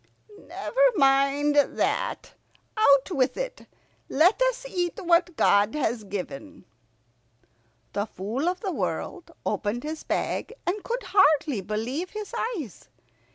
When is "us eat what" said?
4.41-5.35